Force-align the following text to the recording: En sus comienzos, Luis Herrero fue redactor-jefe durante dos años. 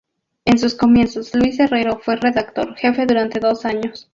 En 0.45 0.57
sus 0.57 0.73
comienzos, 0.73 1.31
Luis 1.35 1.59
Herrero 1.59 1.99
fue 1.99 2.15
redactor-jefe 2.15 3.05
durante 3.05 3.39
dos 3.39 3.65
años. 3.65 4.09